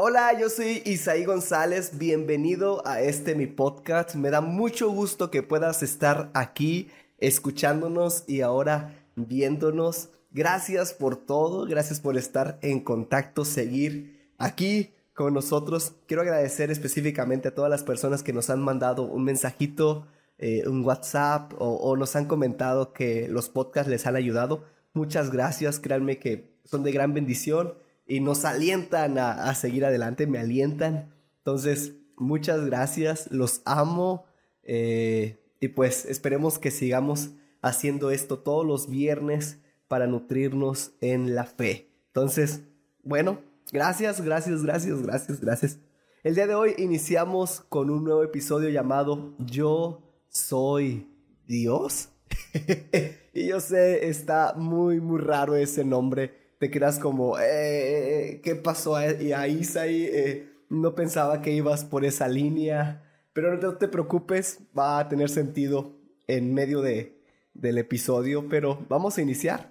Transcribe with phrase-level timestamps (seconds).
[0.00, 4.14] Hola, yo soy Isaí González, bienvenido a este mi podcast.
[4.14, 10.10] Me da mucho gusto que puedas estar aquí escuchándonos y ahora viéndonos.
[10.30, 15.94] Gracias por todo, gracias por estar en contacto, seguir aquí con nosotros.
[16.06, 20.06] Quiero agradecer específicamente a todas las personas que nos han mandado un mensajito,
[20.38, 24.62] eh, un WhatsApp o, o nos han comentado que los podcasts les han ayudado.
[24.92, 27.74] Muchas gracias, créanme que son de gran bendición
[28.08, 31.14] y nos alientan a, seguir adelante, me alientan.
[31.36, 34.24] Entonces, muchas gracias, los amo
[34.62, 37.30] eh, y pues esperemos que sigamos
[37.60, 39.58] haciendo esto todos los viernes
[39.88, 41.92] para nutrirnos en la fe.
[42.06, 42.62] Entonces,
[43.02, 43.40] bueno,
[43.72, 45.78] gracias, gracias, gracias, gracias, gracias.
[46.24, 51.06] El día de hoy iniciamos con un nuevo episodio llamado Yo soy
[51.46, 52.08] Dios.
[53.34, 58.96] y yo sé, está muy, muy raro ese nombre te quedas como, eh, ¿qué pasó
[58.96, 64.98] ahí, ahí eh, no pensaba que ibas por esa línea, pero no te preocupes, va
[64.98, 65.94] a tener sentido
[66.26, 67.22] en medio de,
[67.54, 69.70] del episodio, pero vamos a iniciar.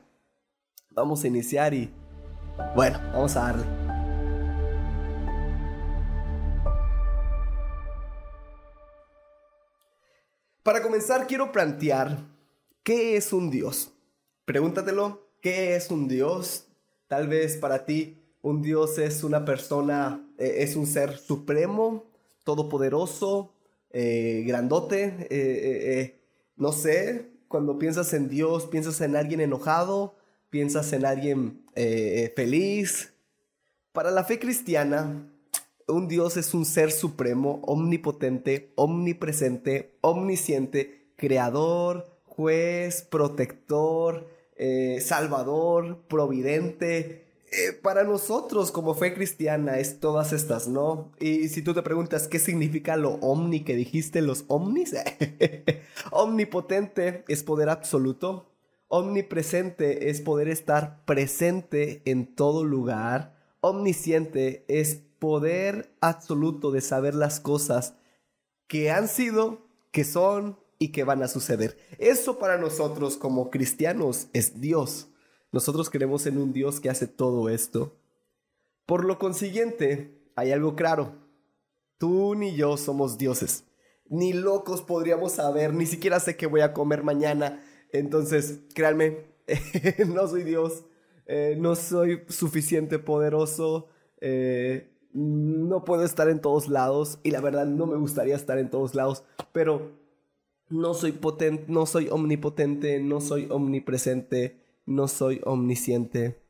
[0.92, 1.94] Vamos a iniciar y
[2.76, 3.66] bueno, vamos a darle.
[10.64, 12.18] Para comenzar, quiero plantear,
[12.84, 13.94] ¿qué es un Dios?
[14.46, 16.67] Pregúntatelo, ¿qué es un Dios?
[17.08, 22.06] Tal vez para ti un Dios es una persona, eh, es un ser supremo,
[22.44, 23.54] todopoderoso,
[23.92, 26.20] eh, grandote, eh,
[26.56, 30.16] no sé, cuando piensas en Dios, piensas en alguien enojado,
[30.50, 31.64] piensas en alguien
[32.36, 33.14] feliz.
[33.92, 35.30] Para la fe cristiana,
[35.88, 47.26] un Dios es un ser supremo, omnipotente, omnipresente, omnisciente, creador, juez, protector, eh, salvador, providente.
[47.50, 51.14] Eh, para nosotros como fe cristiana es todas estas, ¿no?
[51.20, 54.94] Y si tú te preguntas qué significa lo omni que dijiste, los omnis,
[56.12, 58.52] omnipotente es poder absoluto,
[58.90, 67.40] omnipresente es poder estar presente en todo lugar, omnisciente es poder absoluto de saber las
[67.40, 67.94] cosas
[68.68, 71.78] que han sido, que son y que van a suceder.
[71.98, 75.10] Eso para nosotros como cristianos es Dios.
[75.52, 77.96] Nosotros creemos en un Dios que hace todo esto.
[78.86, 81.16] Por lo consiguiente, hay algo claro.
[81.98, 83.64] Tú ni yo somos dioses.
[84.10, 87.64] Ni locos podríamos saber, ni siquiera sé qué voy a comer mañana.
[87.92, 89.26] Entonces, créanme,
[90.08, 90.86] no soy Dios,
[91.26, 93.88] eh, no soy suficiente poderoso,
[94.22, 98.70] eh, no puedo estar en todos lados y la verdad no me gustaría estar en
[98.70, 99.92] todos lados, pero
[100.70, 106.42] no soy potente, no soy omnipotente, no soy omnipresente, no soy omnisciente.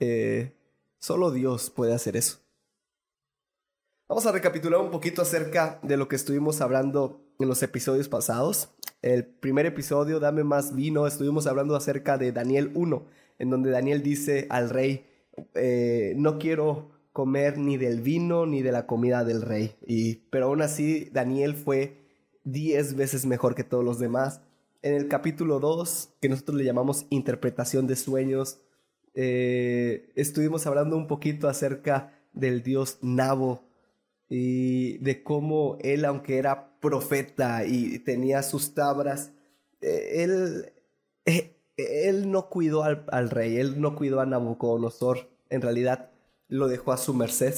[0.00, 0.52] Eh,
[0.98, 2.38] solo Dios puede hacer eso.
[4.08, 8.70] Vamos a recapitular un poquito acerca de lo que estuvimos hablando en los episodios pasados.
[9.02, 13.06] El primer episodio, Dame más vino, estuvimos hablando acerca de Daniel 1,
[13.38, 15.06] en donde Daniel dice al rey,
[15.54, 19.74] eh, no quiero comer ni del vino ni de la comida del rey.
[19.86, 22.07] Y, pero aún así, Daniel fue
[22.52, 24.40] 10 veces mejor que todos los demás.
[24.82, 28.60] En el capítulo 2, que nosotros le llamamos interpretación de sueños,
[29.14, 33.64] eh, estuvimos hablando un poquito acerca del dios Nabo
[34.28, 39.32] y de cómo él, aunque era profeta y tenía sus tabras,
[39.80, 40.72] eh, él,
[41.24, 46.10] eh, él no cuidó al, al, rey, él no cuidó a Nabucodonosor, en realidad
[46.46, 47.56] lo dejó a su merced.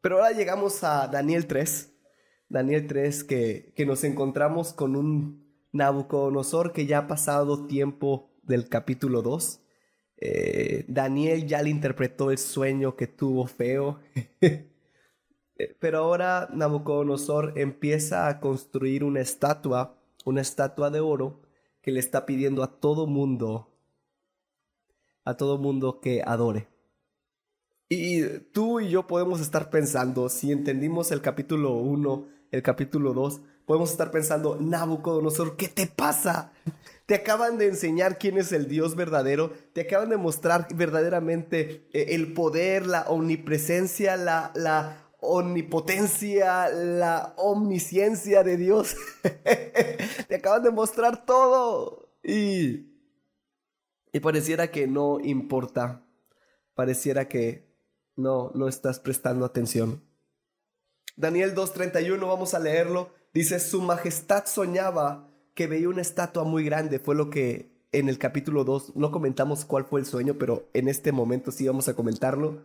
[0.00, 1.91] pero ahora llegamos a Daniel 3,
[2.52, 5.42] Daniel 3, que, que nos encontramos con un
[5.72, 9.62] Nabucodonosor que ya ha pasado tiempo del capítulo 2.
[10.18, 14.00] Eh, Daniel ya le interpretó el sueño que tuvo feo.
[15.80, 21.40] Pero ahora Nabucodonosor empieza a construir una estatua, una estatua de oro,
[21.80, 23.74] que le está pidiendo a todo mundo,
[25.24, 26.68] a todo mundo que adore.
[27.88, 33.40] Y tú y yo podemos estar pensando, si entendimos el capítulo 1 el capítulo 2,
[33.66, 36.52] podemos estar pensando, Nabucodonosor, ¿qué te pasa?
[37.06, 42.14] Te acaban de enseñar quién es el Dios verdadero, te acaban de mostrar verdaderamente eh,
[42.14, 48.96] el poder, la omnipresencia, la, la omnipotencia, la omnisciencia de Dios.
[50.28, 52.14] te acaban de mostrar todo.
[52.22, 52.92] Y,
[54.12, 56.04] y pareciera que no importa,
[56.74, 57.72] pareciera que
[58.14, 60.02] no, no estás prestando atención.
[61.16, 63.10] Daniel 2.31, vamos a leerlo.
[63.34, 66.98] Dice, su majestad soñaba que veía una estatua muy grande.
[66.98, 70.88] Fue lo que en el capítulo 2 no comentamos cuál fue el sueño, pero en
[70.88, 72.62] este momento sí vamos a comentarlo.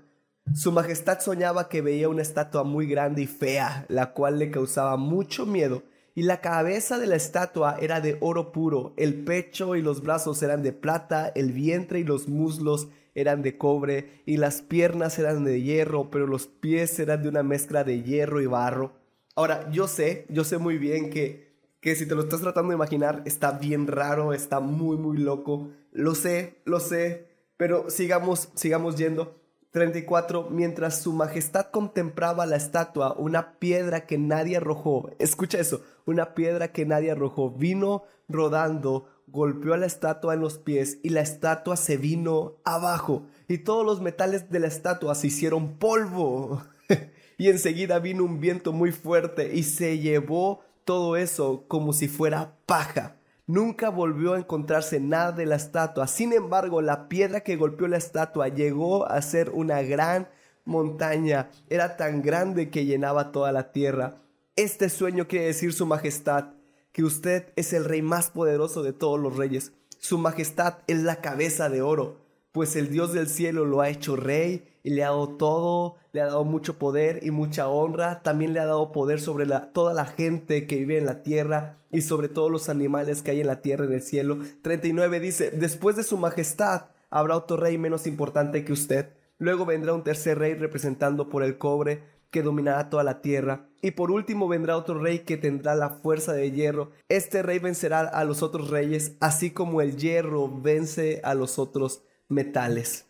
[0.55, 4.95] Su Majestad soñaba que veía una estatua muy grande y fea, la cual le causaba
[4.95, 5.83] mucho miedo,
[6.15, 10.41] y la cabeza de la estatua era de oro puro, el pecho y los brazos
[10.41, 12.87] eran de plata, el vientre y los muslos
[13.17, 17.41] eran de cobre, y las piernas eran de hierro, pero los pies eran de una
[17.41, 18.93] mezcla de hierro y barro.
[19.35, 22.75] Ahora, yo sé, yo sé muy bien que, que si te lo estás tratando de
[22.75, 25.71] imaginar, está bien raro, está muy, muy loco.
[25.91, 27.27] Lo sé, lo sé,
[27.57, 29.35] pero sigamos, sigamos yendo.
[29.71, 30.49] 34.
[30.49, 36.71] Mientras su majestad contemplaba la estatua, una piedra que nadie arrojó, escucha eso, una piedra
[36.71, 41.75] que nadie arrojó, vino rodando, golpeó a la estatua en los pies y la estatua
[41.75, 46.63] se vino abajo y todos los metales de la estatua se hicieron polvo.
[47.37, 52.55] y enseguida vino un viento muy fuerte y se llevó todo eso como si fuera
[52.65, 53.17] paja.
[53.45, 56.07] Nunca volvió a encontrarse nada de la estatua.
[56.07, 60.27] Sin embargo, la piedra que golpeó la estatua llegó a ser una gran
[60.65, 61.49] montaña.
[61.69, 64.15] Era tan grande que llenaba toda la tierra.
[64.57, 66.56] Este sueño quiere decir su majestad,
[66.97, 69.71] que usted es el rey más poderoso de todos los reyes.
[69.99, 72.17] Su majestad es la cabeza de oro,
[72.51, 76.21] pues el Dios del cielo lo ha hecho rey y le ha dado todo, le
[76.21, 80.05] ha dado mucho poder y mucha honra, también le ha dado poder sobre toda la
[80.07, 83.61] gente que vive en la tierra y sobre todos los animales que hay en la
[83.61, 84.39] tierra y en el cielo.
[84.63, 89.93] 39 dice, después de su majestad habrá otro rey menos importante que usted, luego vendrá
[89.93, 92.01] un tercer rey representando por el cobre
[92.31, 96.33] que dominará toda la tierra, y por último vendrá otro rey que tendrá la fuerza
[96.33, 96.91] de hierro.
[97.09, 102.03] Este rey vencerá a los otros reyes, así como el hierro vence a los otros
[102.27, 103.05] metales.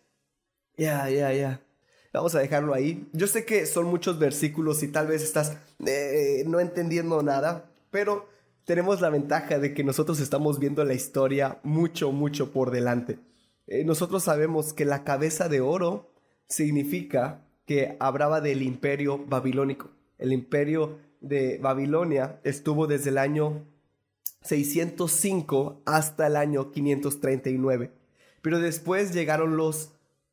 [0.75, 1.61] Ya, ya, ya.
[2.13, 3.07] Vamos a dejarlo ahí.
[3.13, 8.27] Yo sé que son muchos versículos y tal vez estás eh, no entendiendo nada, pero
[8.65, 13.19] tenemos la ventaja de que nosotros estamos viendo la historia mucho, mucho por delante.
[13.67, 16.13] Eh, nosotros sabemos que la cabeza de oro
[16.49, 19.91] significa que hablaba del imperio babilónico.
[20.17, 23.65] El imperio de Babilonia estuvo desde el año
[24.41, 27.91] 605 hasta el año 539.
[28.41, 29.91] Pero después llegaron los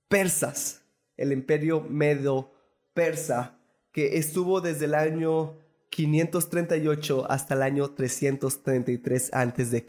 [0.08, 0.82] persas
[1.16, 3.58] el imperio medo-persa,
[3.92, 5.54] que estuvo desde el año
[5.90, 9.87] 538 hasta el año 333 a.C.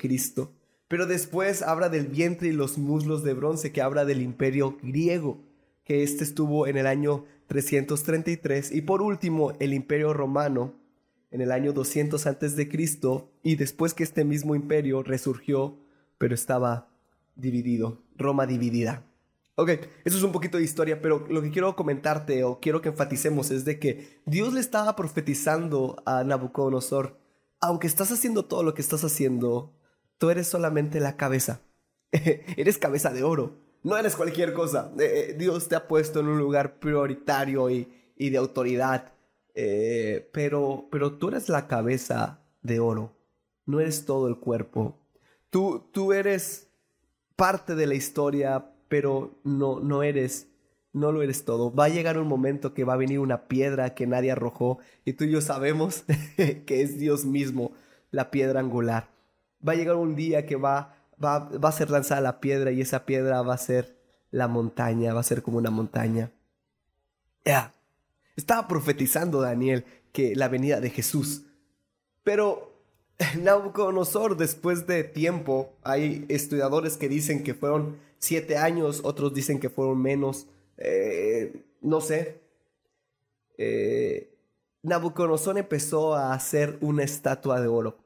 [0.88, 5.40] Pero después habla del vientre y los muslos de bronce, que habla del imperio griego,
[5.84, 8.72] que este estuvo en el año 333.
[8.72, 10.74] Y por último, el imperio romano,
[11.32, 12.70] en el año 200 a.C.
[13.44, 15.78] Y después que este mismo imperio resurgió,
[16.18, 16.90] pero estaba
[17.36, 19.04] dividido, Roma dividida.
[19.58, 19.70] Ok,
[20.04, 23.52] eso es un poquito de historia, pero lo que quiero comentarte o quiero que enfaticemos
[23.52, 27.18] es de que Dios le estaba profetizando a Nabucodonosor,
[27.62, 29.74] aunque estás haciendo todo lo que estás haciendo,
[30.18, 31.62] tú eres solamente la cabeza.
[32.12, 34.92] eres cabeza de oro, no eres cualquier cosa.
[35.00, 37.88] Eh, eh, Dios te ha puesto en un lugar prioritario y,
[38.18, 39.14] de autoridad,
[39.54, 43.14] eh, pero, pero tú eres la cabeza de oro,
[43.68, 44.98] no eres todo el cuerpo.
[45.52, 46.68] Tú, tú eres
[47.36, 50.48] parte de la historia, pero no, no eres,
[50.92, 51.72] no lo eres todo.
[51.72, 55.14] Va a llegar un momento que va a venir una piedra que nadie arrojó y
[55.14, 56.06] tú y yo sabemos
[56.66, 57.74] que es Dios mismo,
[58.10, 59.10] la piedra angular.
[59.66, 62.82] Va a llegar un día que va, va, va a ser lanzada la piedra y
[62.82, 63.96] esa piedra va a ser
[64.32, 66.32] la montaña, va a ser como una montaña.
[67.44, 67.74] Ya.
[68.36, 71.44] Estaba profetizando Daniel que la venida de Jesús.
[72.24, 72.76] Pero
[73.38, 79.70] Nabucodonosor, después de tiempo, hay estudiadores que dicen que fueron siete años, otros dicen que
[79.70, 82.42] fueron menos, eh, no sé.
[83.58, 84.36] Eh,
[84.84, 87.98] Nabucodonosor empezó a hacer una estatua de oro.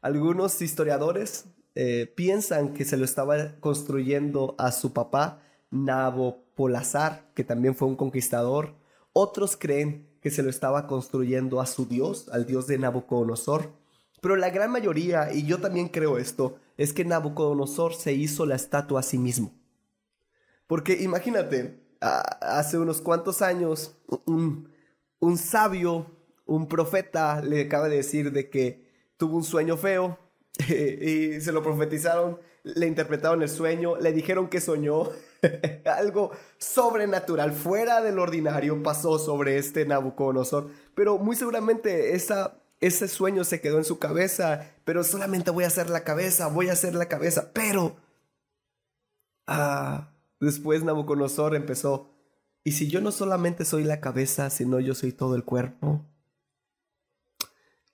[0.00, 1.46] Algunos historiadores
[1.78, 7.96] eh, piensan que se lo estaba construyendo a su papá, Nabopolazar, que también fue un
[7.96, 8.74] conquistador.
[9.12, 13.74] Otros creen que se lo estaba construyendo a su dios, al dios de Nabucodonosor.
[14.22, 18.54] Pero la gran mayoría, y yo también creo esto, es que Nabucodonosor se hizo la
[18.56, 19.52] estatua a sí mismo.
[20.66, 24.70] Porque imagínate, hace unos cuantos años, un,
[25.18, 26.06] un sabio,
[26.46, 30.18] un profeta, le acaba de decir de que tuvo un sueño feo
[30.68, 35.10] y se lo profetizaron, le interpretaron el sueño, le dijeron que soñó.
[35.84, 40.70] Algo sobrenatural, fuera del ordinario, pasó sobre este Nabucodonosor.
[40.94, 45.90] Pero muy seguramente ese sueño se quedó en su cabeza, pero solamente voy a hacer
[45.90, 47.96] la cabeza, voy a hacer la cabeza, pero...
[49.46, 50.10] Ah,
[50.40, 52.10] después Nabucodonosor empezó,
[52.64, 56.04] ¿y si yo no solamente soy la cabeza, sino yo soy todo el cuerpo?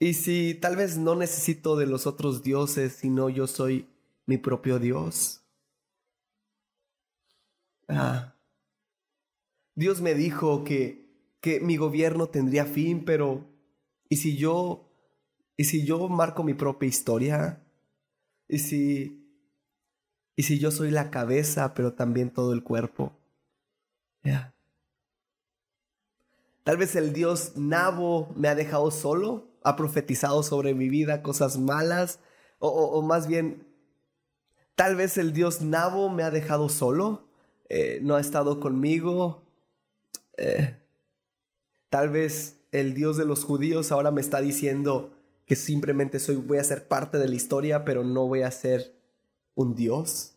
[0.03, 3.87] ¿Y si tal vez no necesito de los otros dioses, sino yo soy
[4.27, 5.43] mi propio Dios?
[7.87, 8.35] Ah.
[9.77, 11.07] Dios me dijo que,
[11.41, 13.45] que mi gobierno tendría fin, pero
[14.09, 14.91] ¿y si yo,
[15.57, 17.63] y si yo marco mi propia historia?
[18.49, 19.25] ¿Y si,
[20.35, 23.13] y si yo soy la cabeza, pero también todo el cuerpo?
[26.65, 31.59] Tal vez el Dios Nabo me ha dejado solo, ha profetizado sobre mi vida cosas
[31.59, 32.19] malas,
[32.65, 33.67] o, más bien,
[34.77, 37.27] tal vez el Dios Nabo me ha dejado solo,
[37.69, 39.43] eh, no ha estado conmigo.
[40.37, 40.77] Eh,
[41.89, 45.13] tal vez el Dios de los judíos ahora me está diciendo
[45.45, 48.95] que simplemente soy, voy a ser parte de la historia, pero no voy a ser
[49.57, 50.37] un Dios.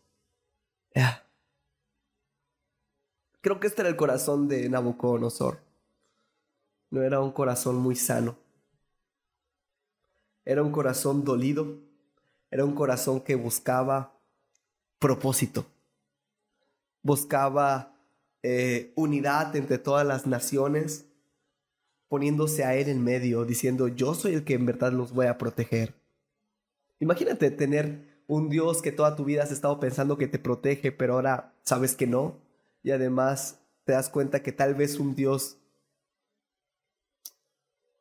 [3.41, 5.59] Creo que este era el corazón de Nabucodonosor.
[6.89, 8.35] No era un corazón muy sano.
[10.45, 11.79] Era un corazón dolido.
[12.51, 14.13] Era un corazón que buscaba
[14.99, 15.65] propósito.
[17.01, 17.95] Buscaba
[18.43, 21.05] eh, unidad entre todas las naciones,
[22.07, 25.37] poniéndose a él en medio, diciendo, yo soy el que en verdad los voy a
[25.37, 25.95] proteger.
[26.99, 31.15] Imagínate tener un Dios que toda tu vida has estado pensando que te protege, pero
[31.15, 32.37] ahora sabes que no
[32.83, 35.57] y además te das cuenta que tal vez un Dios,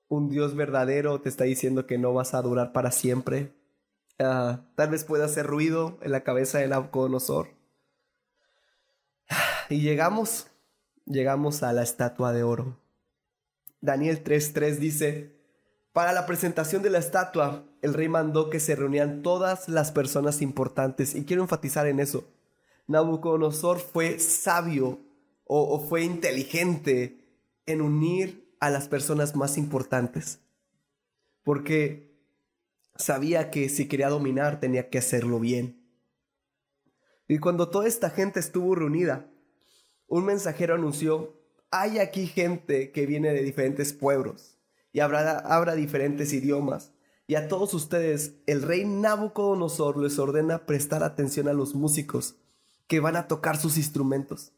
[0.08, 3.52] un Dios verdadero te está diciendo que no vas a durar para siempre.
[4.18, 7.49] Ah, tal vez pueda hacer ruido en la cabeza del Nabucodonosor.
[9.68, 10.49] Y llegamos,
[11.06, 12.78] llegamos a la estatua de oro.
[13.80, 15.34] Daniel 3:3 dice,
[15.92, 20.42] para la presentación de la estatua, el rey mandó que se reunieran todas las personas
[20.42, 22.25] importantes, y quiero enfatizar en eso.
[22.87, 24.99] Nabucodonosor fue sabio
[25.44, 27.18] o, fue inteligente
[27.66, 30.40] en unir a las personas más importantes.
[31.42, 32.18] Porque
[32.97, 35.87] sabía que si quería dominar tenía que hacerlo bien.
[37.28, 39.30] Y cuando toda esta gente estuvo reunida,
[40.06, 41.38] un mensajero anunció,
[41.71, 44.59] hay aquí gente que viene de diferentes pueblos
[44.92, 46.92] y habrá, habrá diferentes idiomas.
[47.26, 52.37] Y a todos ustedes, el rey Nabucodonosor les ordena prestar atención a los músicos
[52.87, 54.53] que van a tocar sus instrumentos.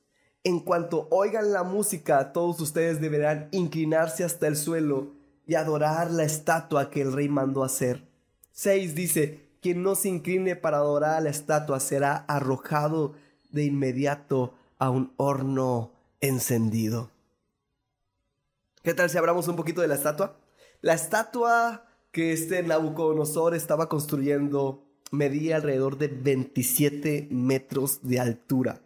[0.47, 5.09] En cuanto oigan la música, todos ustedes deberán inclinarse hasta el suelo
[5.45, 8.07] y adorar la estatua que el rey mandó hacer.
[8.53, 13.15] 6 dice, quien no se incline para adorar a la estatua será arrojado
[13.51, 17.11] de inmediato a un horno encendido.
[18.85, 20.37] ¿Qué tal si hablamos un poquito de la estatua?
[20.81, 28.81] La estatua que este Nabucodonosor estaba construyendo medía alrededor de 27 metros de altura.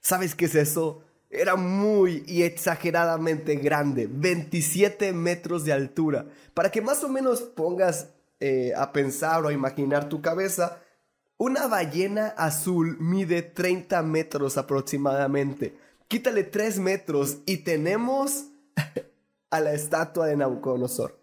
[0.00, 1.03] ¿Sabes qué es eso?
[1.34, 6.26] Era muy y exageradamente grande, 27 metros de altura.
[6.54, 8.08] Para que más o menos pongas
[8.40, 10.80] eh, a pensar o a imaginar tu cabeza,
[11.36, 15.76] una ballena azul mide 30 metros aproximadamente.
[16.08, 18.46] Quítale 3 metros y tenemos
[19.50, 21.18] a la estatua de Nabucodonosor.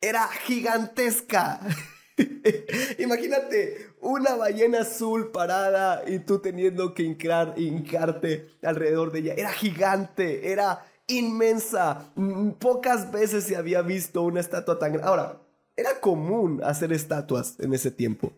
[0.00, 1.60] Era gigantesca.
[2.98, 9.34] Imagínate una ballena azul parada y tú teniendo que hincarte alrededor de ella.
[9.36, 12.10] Era gigante, era inmensa.
[12.14, 15.08] Mm, pocas veces se había visto una estatua tan grande.
[15.08, 15.40] Ahora,
[15.76, 18.32] era común hacer estatuas en ese tiempo.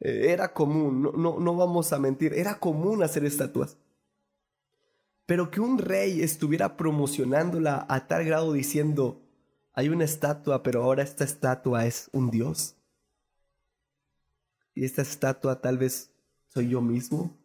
[0.00, 3.76] Eh, era común, no, no, no vamos a mentir, era común hacer estatuas.
[5.26, 9.22] Pero que un rey estuviera promocionándola a tal grado diciendo,
[9.72, 12.79] hay una estatua, pero ahora esta estatua es un dios
[14.74, 16.10] y esta estatua tal vez
[16.46, 17.36] soy yo mismo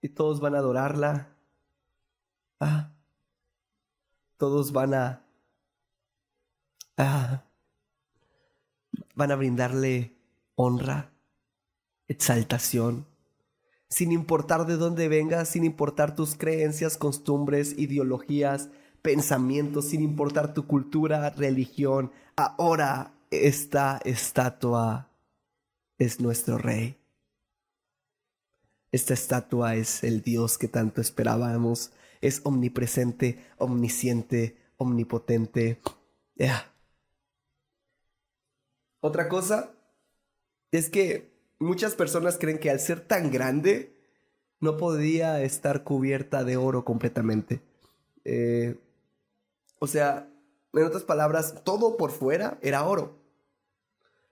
[0.00, 1.28] y todos van a adorarla.
[2.60, 2.92] Ah,
[4.36, 5.26] todos van a,
[6.96, 7.44] ah,
[9.14, 10.16] van a brindarle
[10.54, 11.12] honra,
[12.08, 13.06] exaltación,
[13.88, 18.70] sin importar de dónde vengas, sin importar tus creencias, costumbres, ideologías,
[19.02, 22.10] pensamientos, sin importar tu cultura, religión.
[22.36, 25.10] Ahora esta estatua
[25.98, 26.98] es nuestro Rey.
[28.92, 31.92] Esta estatua es el Dios que tanto esperábamos.
[32.20, 35.80] Es omnipresente, omnisciente, omnipotente.
[39.00, 39.74] Otra cosa
[40.70, 43.94] es que muchas personas creen que al ser tan grande
[44.60, 47.60] no podía estar cubierta de oro completamente.
[48.24, 48.78] Eh,
[49.78, 50.28] o sea,
[50.72, 53.25] en otras palabras, todo por fuera era oro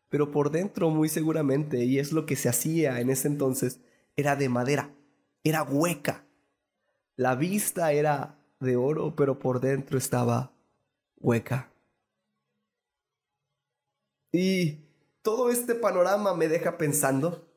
[0.08, 3.80] pero por dentro muy seguramente, y es lo que se hacía en ese entonces,
[4.16, 4.94] era de madera,
[5.44, 6.26] era hueca.
[7.16, 10.52] La vista era de oro, pero por dentro estaba
[11.18, 11.70] hueca.
[14.32, 14.80] Y
[15.22, 17.48] todo este panorama me deja pensando,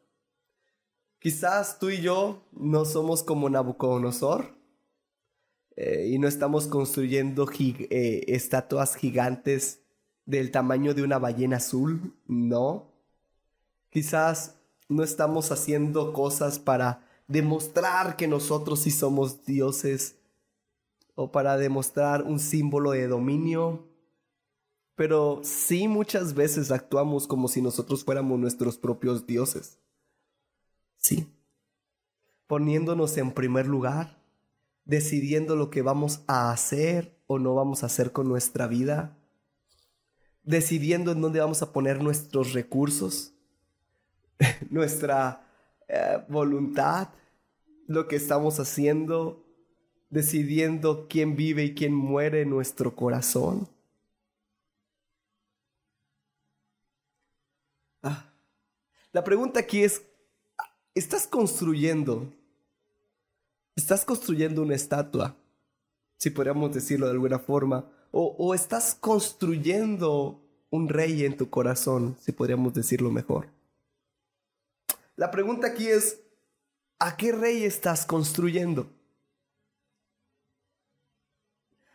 [1.20, 4.56] quizás tú y yo no somos como Nabucodonosor.
[5.76, 9.82] eh, y no estamos construyendo eh, estatuas gigantes
[10.28, 12.92] del tamaño de una ballena azul, no.
[13.90, 14.56] Quizás
[14.90, 20.18] no estamos haciendo cosas para demostrar que nosotros sí somos dioses
[21.16, 23.88] o para demostrar un símbolo de dominio,
[24.96, 29.80] pero sí muchas veces actuamos como si nosotros fuéramos nuestros propios dioses.
[30.98, 31.34] Sí.
[32.48, 34.22] Poniéndonos en primer lugar,
[34.84, 39.17] decidiendo lo que vamos a hacer o no vamos a hacer con nuestra vida,
[40.48, 43.34] decidiendo en dónde vamos a poner nuestros recursos,
[44.70, 45.46] nuestra
[45.90, 47.10] eh, voluntad,
[47.86, 49.46] lo que estamos haciendo,
[50.10, 53.68] decidiendo quién vive y quién muere en nuestro corazón.
[58.02, 58.32] Ah.
[59.12, 60.02] La pregunta aquí es,
[60.96, 62.34] ¿estás construyendo?
[63.76, 65.36] ¿Estás construyendo una estatua?
[66.18, 67.92] Si podríamos decirlo de alguna forma.
[68.12, 73.50] O, o estás construyendo un rey en tu corazón, si podríamos decirlo mejor.
[75.16, 76.22] La pregunta aquí es,
[77.00, 78.90] ¿a qué rey estás construyendo?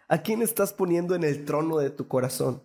[0.09, 2.63] ¿A quién estás poniendo en el trono de tu corazón?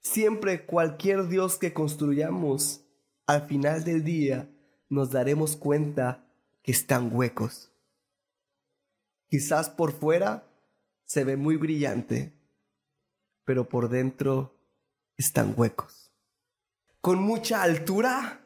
[0.00, 2.84] Siempre cualquier Dios que construyamos,
[3.26, 4.50] al final del día
[4.88, 6.26] nos daremos cuenta
[6.62, 7.69] que están huecos.
[9.30, 10.44] Quizás por fuera
[11.04, 12.32] se ve muy brillante,
[13.44, 14.56] pero por dentro
[15.16, 16.10] están huecos.
[17.00, 18.40] Con mucha altura,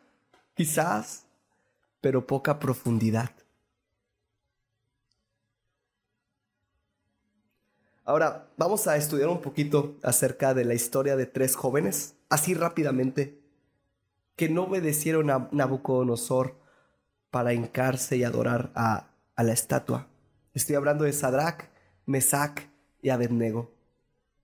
[0.54, 1.24] quizás,
[2.02, 3.30] pero poca profundidad.
[8.04, 13.40] Ahora, vamos a estudiar un poquito acerca de la historia de tres jóvenes, así rápidamente,
[14.36, 16.56] que no obedecieron a Nabucodonosor
[17.30, 20.08] para hincarse y adorar a, a la estatua.
[20.54, 21.64] Estoy hablando de Sadrach,
[22.06, 22.60] Mesach
[23.02, 23.72] y Abednego.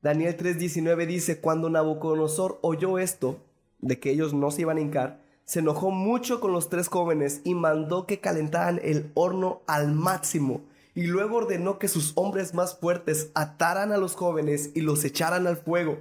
[0.03, 3.39] Daniel 3:19 dice, cuando Nabucodonosor oyó esto,
[3.79, 7.43] de que ellos no se iban a hincar, se enojó mucho con los tres jóvenes
[7.45, 10.63] y mandó que calentaran el horno al máximo
[10.97, 15.47] y luego ordenó que sus hombres más fuertes ataran a los jóvenes y los echaran
[15.47, 16.01] al fuego.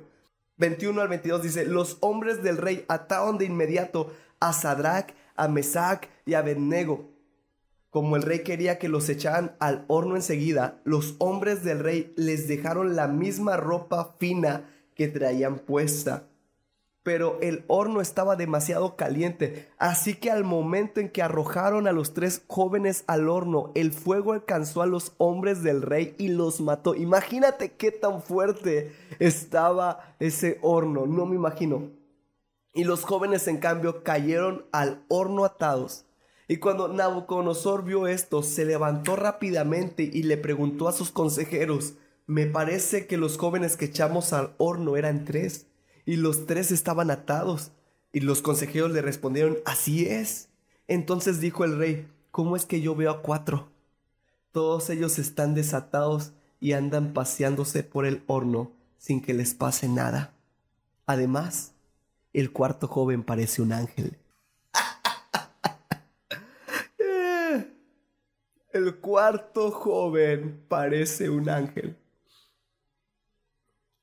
[0.57, 6.07] 21 al 22 dice, los hombres del rey ataron de inmediato a Sadrach, a Mesach
[6.25, 7.18] y a Abednego.
[7.89, 12.47] Como el rey quería que los echaran al horno enseguida, los hombres del rey les
[12.47, 16.29] dejaron la misma ropa fina que traían puesta
[17.09, 22.13] pero el horno estaba demasiado caliente, así que al momento en que arrojaron a los
[22.13, 26.93] tres jóvenes al horno, el fuego alcanzó a los hombres del rey y los mató.
[26.93, 31.89] Imagínate qué tan fuerte estaba ese horno, no me imagino.
[32.73, 36.05] Y los jóvenes en cambio cayeron al horno atados.
[36.51, 41.93] Y cuando Nabucodonosor vio esto, se levantó rápidamente y le preguntó a sus consejeros,
[42.25, 45.67] me parece que los jóvenes que echamos al horno eran tres
[46.07, 47.71] y los tres estaban atados.
[48.11, 50.49] Y los consejeros le respondieron, así es.
[50.87, 53.69] Entonces dijo el rey, ¿cómo es que yo veo a cuatro?
[54.51, 60.33] Todos ellos están desatados y andan paseándose por el horno sin que les pase nada.
[61.05, 61.73] Además,
[62.33, 64.17] el cuarto joven parece un ángel.
[68.71, 71.97] El cuarto joven parece un ángel.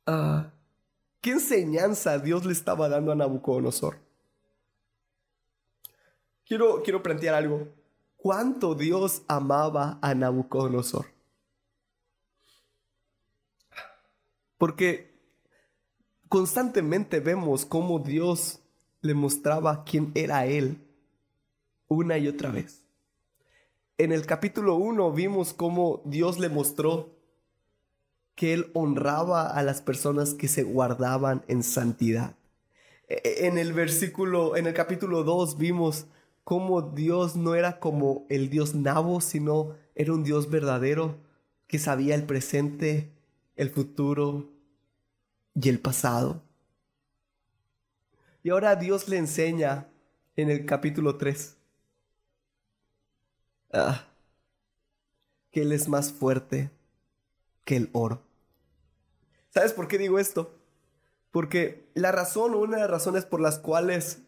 [0.07, 0.51] Ah.
[1.21, 3.99] ¿Qué enseñanza Dios le estaba dando a Nabucodonosor?
[6.47, 7.69] Quiero, quiero plantear algo.
[8.17, 11.07] ¿Cuánto Dios amaba a Nabucodonosor?
[14.59, 15.13] Porque
[16.29, 18.61] constantemente vemos cómo Dios
[19.01, 20.81] le mostraba quién era Él
[21.89, 22.86] una y otra vez.
[23.99, 27.17] En el capítulo 1 vimos cómo Dios le mostró
[28.35, 32.37] que él honraba a las personas que se guardaban en santidad.
[33.09, 36.09] E, e, en el versículo, en el capítulo 2 vimos
[36.45, 41.17] cómo Dios no era como el Dios nabo, sino era un Dios verdadero
[41.67, 43.11] que sabía el presente,
[43.57, 44.51] el futuro
[45.55, 46.43] y el pasado.
[48.43, 49.89] Y ahora Dios le enseña
[50.37, 51.56] en el capítulo 3
[53.73, 54.07] ah,
[55.51, 56.71] que Él es más fuerte
[57.65, 58.23] que el oro.
[59.51, 60.55] ¿Sabes por qué digo esto?
[61.31, 64.19] Porque la razón una de las razones por las cuales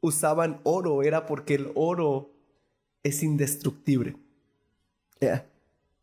[0.00, 2.30] usaban oro era porque el oro
[3.02, 4.16] es indestructible.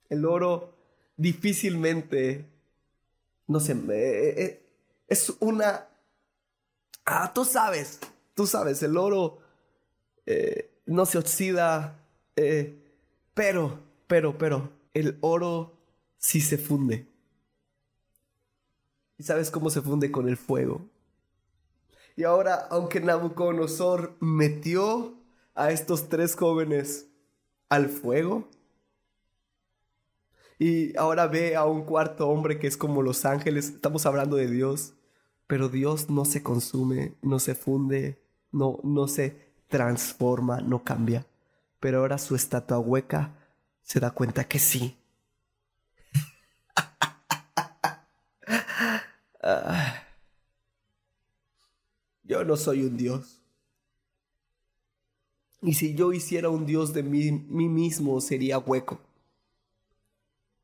[0.10, 0.74] El oro
[1.16, 2.46] difícilmente,
[3.48, 4.64] no sé, eh, eh,
[5.08, 5.88] es una...
[7.06, 8.00] Ah, tú sabes,
[8.36, 9.40] tú sabes, el oro
[10.26, 12.00] eh, no se oxida,
[12.38, 12.78] Eh,
[13.34, 15.74] pero, pero, pero, el oro
[16.18, 17.08] sí se funde.
[19.18, 20.88] ¿Y sabes cómo se funde con el fuego?
[22.16, 25.16] Y ahora, aunque Nabucodonosor metió
[25.56, 27.08] a estos tres jóvenes
[27.70, 28.48] al fuego,
[30.60, 34.50] y ahora ve a un cuarto hombre que es como los ángeles, estamos hablando de
[34.50, 34.94] Dios,
[35.48, 38.20] pero Dios no se consume, no se funde,
[38.52, 41.26] no, no se transforma, no cambia.
[41.80, 43.36] Pero ahora su estatua hueca
[43.84, 44.98] se da cuenta que sí.
[52.24, 53.42] Yo no soy un Dios.
[55.62, 59.00] Y si yo hiciera un Dios de mí, mismo, sería hueco.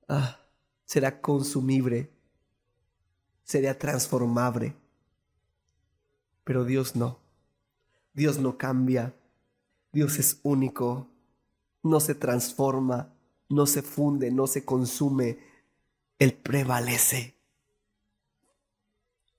[0.08, 0.39] Ah,
[0.86, 2.10] será consumible.
[3.43, 4.76] Sería transformable.
[6.43, 7.19] Pero Dios no.
[8.13, 9.15] Dios no cambia.
[9.93, 11.08] Dios es único.
[11.84, 13.13] No se transforma,
[13.47, 15.38] no se funde, no se consume.
[16.19, 17.38] Él prevalece.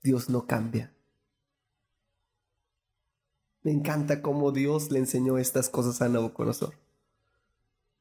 [0.02, 0.94] Dios no cambia.
[3.62, 6.74] Me encanta cómo Dios le enseñó estas cosas a Nabucodonosor.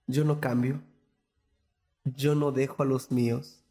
[0.07, 0.81] Yo no cambio.
[2.03, 3.63] Yo no dejo a los míos.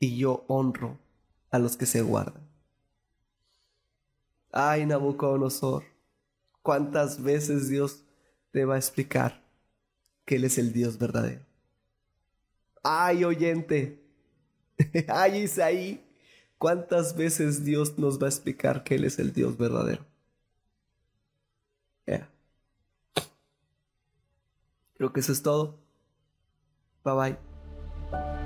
[0.00, 0.98] Y yo honro
[1.50, 2.48] a los que se guardan.
[4.50, 5.84] Ay, Nabucodonosor,
[6.64, 8.02] cuántas veces Dios
[8.50, 9.44] te va a explicar
[10.24, 11.42] que Él es el Dios verdadero.
[12.82, 14.02] Ay, oyente.
[15.08, 16.02] Ay, Isaí.
[16.58, 20.04] ¿Cuántas veces Dios nos va a explicar que Él es el Dios verdadero?
[24.94, 25.78] Creo que eso es todo.
[27.04, 27.36] Bye
[28.10, 28.43] bye.